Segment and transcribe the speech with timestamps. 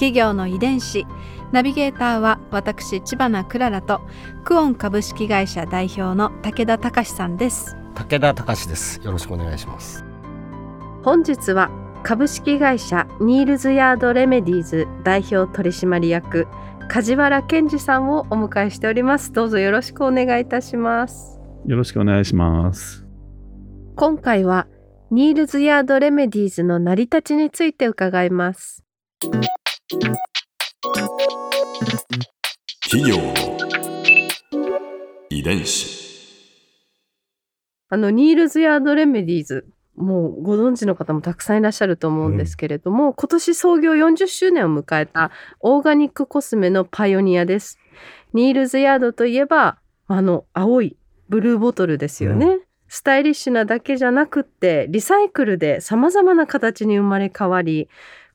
[0.00, 1.06] 企業の遺伝子。
[1.52, 4.00] ナビゲーターは私千葉なクララと
[4.44, 7.76] クオン株式会社代表の武田隆さんです。
[7.94, 8.98] 武田隆です。
[9.04, 10.02] よろしくお願いします。
[11.02, 11.70] 本日は
[12.02, 16.48] 株式会社ニールズヤードレメディーズ代表取締役
[16.88, 19.32] 梶原健二さんをお迎えしております。
[19.32, 21.38] どうぞよろしくお願いいたします。
[21.66, 23.04] よろしくお願いします。
[23.96, 24.66] 今回は
[25.10, 28.84] ニールズヤードレメディーズの成り立ちについて伺います
[29.90, 30.06] 企
[33.10, 33.34] 業の
[35.28, 35.98] 遺伝子。
[37.88, 39.66] あのニールズヤードレメディーズ
[39.96, 47.80] もうご存知の方もたくさんいらっしゃると思うんですけれども、今年創業40周年を迎えたオーガニックコスメのパイオニアです。
[48.32, 50.96] ニールズヤードといえばあの青い
[51.28, 52.60] ブルーボトルですよね。
[52.86, 57.88] スタイリッシュなだけじゃなくってリサイクルで様々な形に生まれ変わり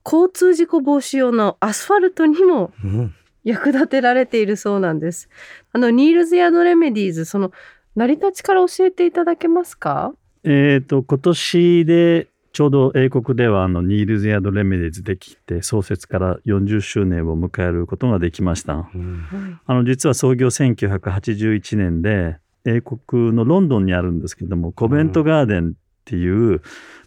[0.06, 5.30] 交通事故防止用のアスファルトにもうん役立てられているそうなんです。
[5.72, 7.52] あのニールズヤードレメディーズその
[7.96, 10.14] 成り立ちから教えていただけますか？
[10.44, 18.90] えっ、と今年でちょうど英国ではあのニールズヤードレメディーズできて創設から40周年を迎えることができました。
[18.96, 25.72] うんあの実は創業1981年で英国のロンドンにあるんですけどもコベントガーデンっ
[26.06, 26.62] ていう、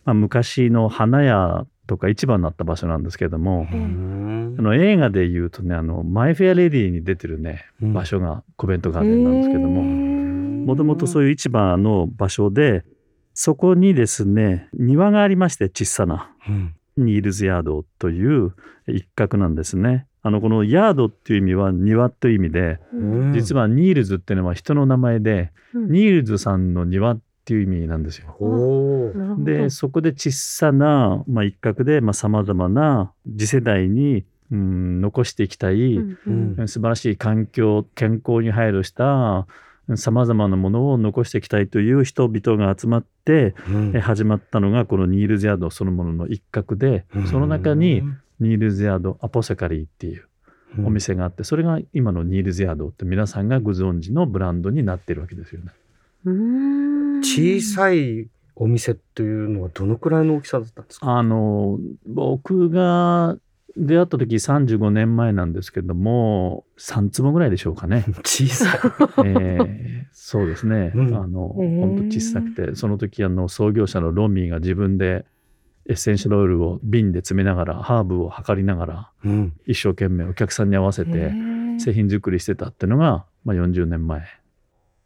[0.05, 4.55] まあ、昔の花屋とか市場になった場所なんですけども、うん。
[4.59, 7.93] あの映画で言うとねあのマイ・フェア・レディに出てるねうん。
[7.93, 12.85] 場所がコベントガーデンなんですけども、もともとそういう市場の場所で
[13.35, 16.75] そこにですね庭がありまして小さなうん。
[16.99, 18.55] ニールズヤードという
[18.87, 20.07] 一角なんですね。
[20.23, 22.97] あのこのヤードっていう意味は庭という意味で、う
[23.29, 23.33] ん。
[23.33, 25.93] 実はニールズっていうのは人の名前で、うん。
[25.93, 28.37] ニールズさんの庭っていう意味なんですよ。
[29.39, 36.55] でそこで小さな、まあ、一角でさまざ、まな次世代に、うん、残していきたい、うんうん。
[36.59, 39.47] うん素晴らしい環境健康に配慮した
[39.97, 43.97] さまざまなものを残していきたいという人々が集まってうん。
[43.97, 48.03] え始まったのがこのニールズヤードそのものの一角でその中に
[48.41, 50.29] ニールズヤードアポセカリーっていう
[50.85, 55.73] お店があってそれが今のニールズヤードって皆さんがご存知のブランドになってるわけですよね。
[56.27, 56.78] うーん
[57.23, 61.19] 小さいお店というのはどのくらいの大きさだったんですか？
[61.19, 63.37] あの僕が
[63.77, 68.05] 出会った時35年前なんですけども3坪ぐらいでしょうかね。
[68.25, 68.81] 小さい。
[69.27, 71.15] えーそうですね、うん。
[71.15, 75.25] あの本当小さくてその時あの創業者のロミーが自分で
[75.89, 79.53] エッセンシャルオイルを瓶で詰めながらハーブを測りながらうん。
[79.67, 81.79] 一生懸命お客さんに合わせへてー。
[81.79, 84.23] 製品作りしてたっていうのが、まあ、40年前。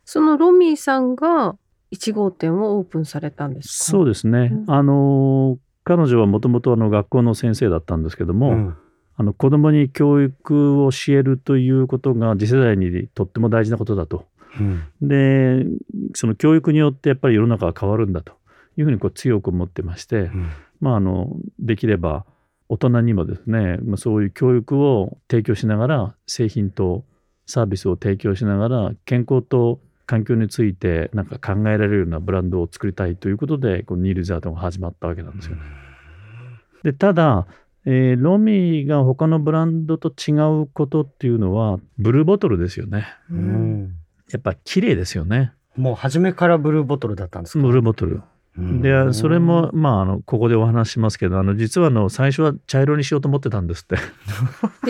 [0.05, 1.57] そのロミーさんが
[1.93, 3.85] 1号店をオープンされたんですか？
[3.85, 4.65] そうですね、うん。
[4.67, 8.77] あの彼女はもともと学校の先生だったんですけども、うん。
[9.17, 14.27] あの子供に教育を教えるということが次世代にとっても大事なことだと。
[14.59, 14.83] うん。
[15.01, 15.67] で
[16.15, 18.33] その教育によってやっぱり世の中が変わるんだと。
[18.79, 20.49] いうふうにこう強く思ってまして、うん。
[20.81, 22.25] まあ、あのできれば
[22.71, 27.05] 大人にもですね、まあ、そういう教育を提供しながら製品と
[27.45, 29.79] サービスを提供しながら健康と
[30.13, 35.63] 環境についてなんか考えられるようなブランドを作りたいということでこのニール・ザードが始まったわけなんですよね。
[36.83, 37.47] でただ、
[37.87, 43.07] えーロミーが他のブランドと違うことっていうのはブルーボトルですよね。
[43.31, 43.95] ううんん
[44.31, 47.65] やっぱ綺麗ですよねもう初めからブルーボトルだったんですか？
[47.65, 48.21] ブルーボトル。
[48.59, 48.83] うん。
[48.83, 53.97] でそれもまああのここでお話ししますけどあの実はあの最初は茶色にしようと思ってたんですって。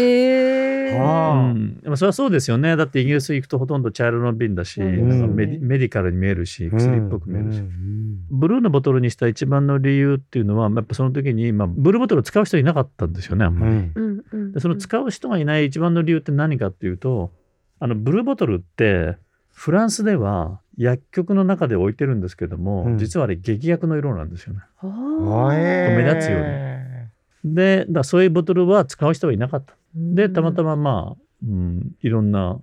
[0.00, 0.98] へー。
[1.00, 2.76] あーうん、でもそれはそうですよね。
[2.76, 5.08] だってイギリス行くとほとんど茶色の瓶だし、うん。
[5.08, 8.18] なんかメディメディカルに見えるし薬っぽく見えるし、うん。
[8.30, 13.72] ブルーのボトルにした一番の理由っていうのはやっぱその時に、まあ、ブルーボトルを使う人いなかったんですよねあんまり。
[13.72, 14.52] うんうんうん。
[14.52, 17.30] でその使う人がいない一番の理由って何かっていうと
[17.78, 19.16] あのブルーボトルって
[19.52, 22.98] フランスでは薬局の中で置いてるんですけども、うん。
[22.98, 24.60] 実はあれ劇薬の色なんですよね。
[24.82, 27.10] 目立つよね。
[27.44, 29.74] でだそういうボトルは使う人はいなかった。
[29.94, 32.60] でたまたままあ、うん、いろんな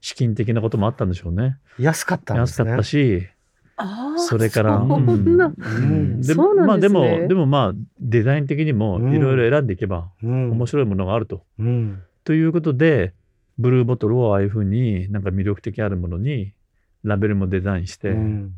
[0.00, 1.56] 資金的なこともあったんでしょうね。
[1.78, 2.70] 安かったんですね。
[2.70, 3.28] 安かったし
[4.16, 6.66] それから、でそうなんですね。
[6.66, 10.50] まあでもでもまあデザイン的にもいろいろ選んでいけばうん。
[10.50, 11.42] 面白いものがあると。
[11.58, 12.02] うん。
[12.24, 13.14] ということで
[13.58, 16.52] ブルーボトルをああいうふうになんか魅力的あるものに
[17.04, 18.54] ラベルもデザインして、うん。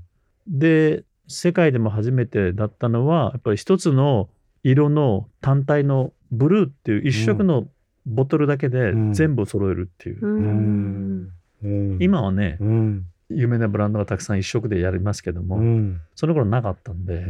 [0.46, 4.28] で世界でも初めてだったのはやっぱり一つの
[4.62, 7.68] 色の単体のブルーっていう一色の
[8.06, 9.12] ボトルだけでうん。
[9.12, 11.22] 全部揃えるっていう、ううん。
[11.62, 11.98] ん。
[12.00, 16.00] 今はねうん有名なブランドがたくさん一色でやりますけども、うん。
[16.14, 17.24] その頃なかったんで。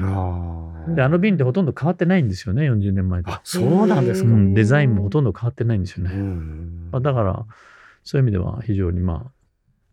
[0.94, 3.30] であの瓶ってほとんど変わってないんですよね40年前と。
[3.30, 4.30] あ、そうなんですか。
[4.30, 6.90] うん、デザインもほとんど変わってないんですようね、ん。
[6.90, 7.46] まあ、だから
[8.02, 9.30] そういう意味では非常にま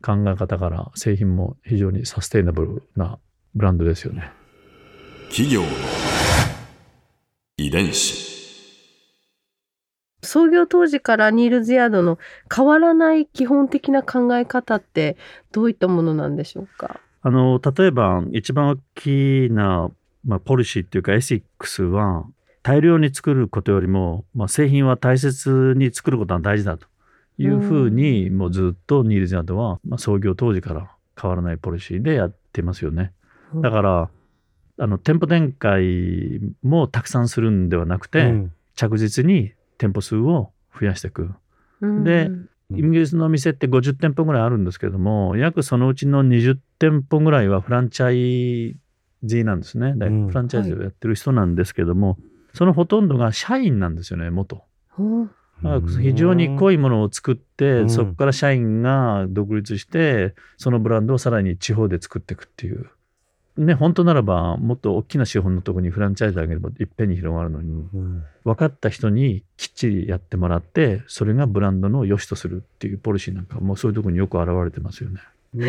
[0.01, 3.19] あ考え方から製品も非常にサステイナブルな
[3.55, 4.31] ブランドですよね。
[5.29, 5.67] 企業の
[7.57, 8.36] 遺伝子
[10.23, 12.17] 創業当時からニールズヤードの
[12.53, 15.15] 変わらない基本的な考え方って
[15.51, 16.99] どういったものなんでしょうか？
[17.21, 19.91] あの例えば一番大きな、
[20.25, 22.25] まあ、ポリシーっていうかエシックスは
[22.63, 26.87] 大量に作ることよりも、まあ、製品は大切に作ることが大事だと
[27.37, 30.91] いうふうに、もうずっとニールズヤードは、まあ、創業当時から
[31.21, 33.13] 変わらないポリシーでやってますよね。
[33.55, 34.09] だから
[34.79, 38.53] あの店舗展開もたくさんするんではなくて、うん。
[38.75, 41.31] 着実に店舗数を増やしていく。
[41.81, 48.75] うんでうんイギリスのお店って50店舗ぐらいあるんですけども、約そのうちの20店舗ぐらいはフランチャイ
[49.23, 49.93] ズなんですね。
[49.95, 52.17] でうんフランチャイズをやってる人なんですけども、
[52.53, 54.63] そのほとんどが社員なんですよね、元。
[54.99, 55.31] うん
[55.63, 62.89] だから非常に濃いものを作って、うんそこから社員が独立して、そのブランドをさらに地方で作っていくっていう。
[63.57, 75.19] ね、本当ならば、もっと大きな資本のところにフランチャイズあげればいっぺんに広がるのに、うん分かった人にきっちりやってもらって、それがブランドの良しとするっていうポリシーなんか、もうそういうところによく表れてますよね。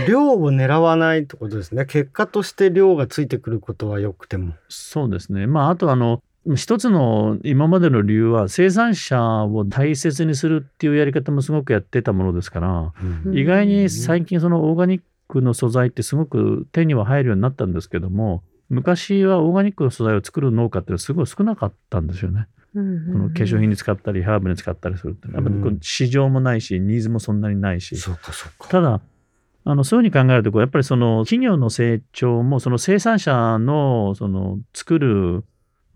[0.06, 1.87] 量を狙わないってことですね。
[1.87, 4.55] 結果として量がついてくることはよくても。
[4.69, 5.49] そうですね。
[5.49, 6.23] まあ、あとあの、
[6.56, 12.93] 一つの今までの理由は生産者を大切にするっていうやり方もすごくやってたものですから、
[13.26, 22.49] うん意外に最近そのオーガニックの素材ってすごく手には入るようになったんですけども昔はオーガニックの素材を作る農家ってすごい少なかったんですよね。
[22.75, 28.69] うんこの化粧品に使ったりハーブに使ったりするってやっぱり市場もないしニーズもそんなにないしそうかそうか。
[28.69, 29.01] ただ
[29.65, 35.45] あのそういうふうに考えるとやっぱりその企業の成長もその生産者のその作る、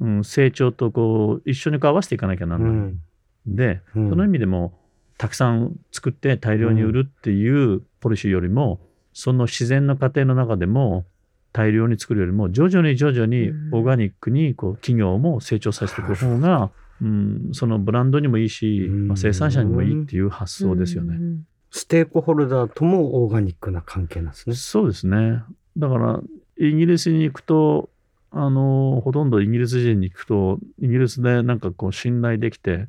[0.00, 2.70] うん、成長とこう一緒に合わせていかなきゃならない。
[2.70, 3.02] うん
[3.44, 4.78] でうんその意味でも
[5.18, 8.80] たくさん作って大量に売るっていうポリシーよりも、
[9.12, 11.04] その自然の過程の中でも
[11.52, 16.70] 大量に作るよりも徐々に徐々にうんオーガニックにこう企業も成長させていく方が、
[17.02, 21.16] うん、そのブランドにもいいし、うんまあ、生産者にもいいっていう発想ですよね。
[21.16, 24.54] うんステークホルダーともオーガニックな関係なんですね。
[24.54, 25.42] そうですね。
[25.78, 26.20] だから
[26.58, 27.88] イギリスに行くと
[28.30, 32.88] あのほとんどイギリス人に行くとイギリスでなんかこう信頼できて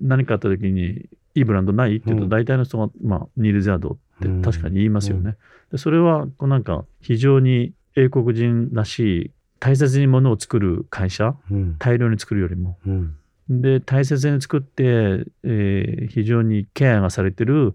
[0.00, 2.28] 何かあった時にいいブランドないって言うとうん。
[2.28, 4.42] 大体の人が、まあ、ニールズヤードってうん。
[4.42, 5.36] 確かに言いますよね。
[5.70, 11.76] でそれはこうなんか非常に英国人らしい大切にものを作る会社うん。
[11.78, 12.78] 大量に作るよりも。
[12.86, 13.16] うん。
[13.48, 17.74] で大切に作って、えー非常にケアがされてる、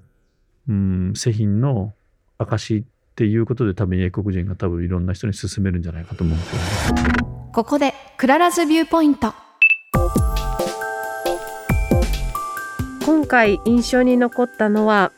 [0.67, 1.93] うん、製品の
[2.37, 2.83] 証っ
[3.15, 7.03] ていうことで多分英国人が多分いろんな人に勧めるんじゃないかと思うんですよね。
[7.53, 9.33] ここで Clara's Viewpoint。
[9.93, 10.26] 今
[13.27, 15.11] 回印象に残ったのは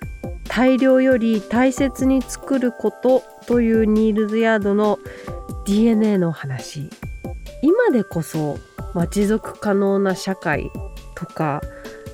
[0.48, 5.00] 大量より大切に作ることというニールズヤードの
[5.66, 6.90] DNA の話。
[7.62, 8.58] 今でこそ、
[9.12, 10.72] 持続可能な社会
[11.16, 11.62] とか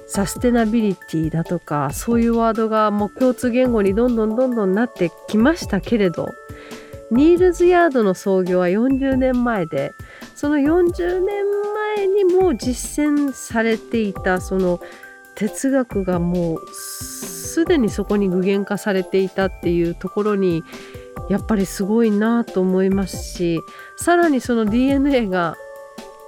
[0.07, 6.29] サステナビリティだとかそういうワードがもう共通言語にどんどんどんどんなってきましたけれど
[7.11, 9.93] ニールズヤードの創業は40年前で
[10.35, 11.45] その40年
[11.95, 14.79] 前にも実践されていたその
[15.35, 20.63] 哲学がもうすでにそこに具現化されていたっていうところに
[21.29, 23.59] やっぱりすごいなと思いますし
[23.97, 25.55] さらにその DNA が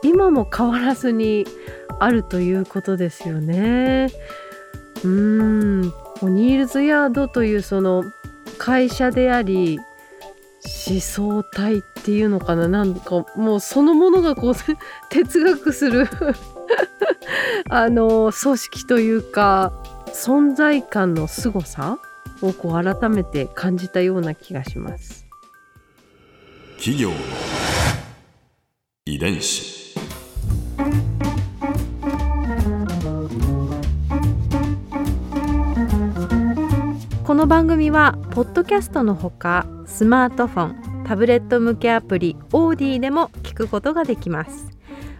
[0.04, 1.46] 今も変わらずに
[2.00, 4.10] あるということですよね。
[5.04, 5.82] うーん
[6.24, 8.04] ニールズヤードというその
[8.58, 9.80] 会社であり
[10.90, 14.54] 思想体っていうのかななんかもうそのものがこう
[15.10, 16.08] 哲学する
[17.70, 19.74] あの組織というか
[20.08, 22.00] 存在感の凄さ
[22.42, 25.26] をこう改めて感じたような気がします。
[26.78, 27.16] 企業の
[29.06, 29.98] 遺伝子
[37.26, 44.77] この番組はポッドキャストのほかスマートフォンタブレット向けアプリオーディでも聞くことができます